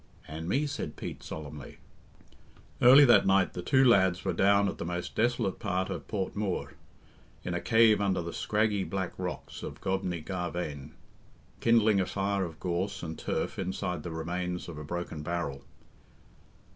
[0.27, 1.77] "And me," said Pete solemnly.
[2.81, 6.35] Early that night the two lads were down at the most desolate part of Port
[6.35, 6.73] Mooar,
[7.43, 10.95] in a cave under the scraggy black rocks of Gobny Garvain,
[11.59, 15.63] kindling a fire of gorse and turf inside the remains of a broken barrel.